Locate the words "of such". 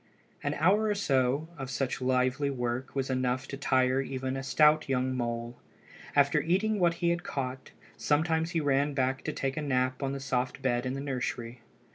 1.59-2.01